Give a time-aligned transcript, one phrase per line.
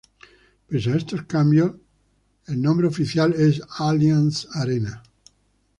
[0.67, 1.73] Pese a estos cambios,
[2.47, 5.03] el nombre oficial es Allianz Arena.